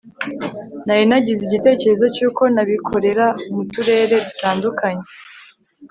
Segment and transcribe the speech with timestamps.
[0.85, 5.03] nari nagize igitekerezo cy'uko nabikorera mu turere dutandukanye